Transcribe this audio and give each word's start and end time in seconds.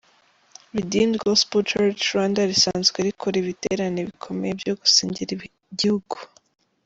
Redeemed 0.77 1.15
Gospel 1.25 1.61
Church 1.69 2.01
Rwanda 2.11 2.41
risanzwe 2.51 2.97
rikora 3.07 3.35
ibiterane 3.39 3.99
bikomeye 4.09 4.53
byo 4.61 4.73
gusengera 4.81 5.31
igihugu. 5.73 6.17